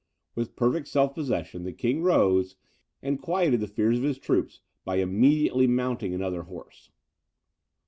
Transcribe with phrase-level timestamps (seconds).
[0.33, 2.55] With perfect self possession the king rose,
[3.03, 6.89] and quieted the fears of his troops by immediately mounting another horse.